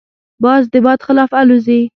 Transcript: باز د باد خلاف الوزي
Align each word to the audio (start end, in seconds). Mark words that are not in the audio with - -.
باز 0.43 0.63
د 0.73 0.75
باد 0.85 0.99
خلاف 1.07 1.31
الوزي 1.41 1.81